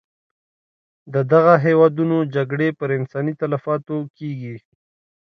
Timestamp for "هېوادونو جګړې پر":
1.65-2.89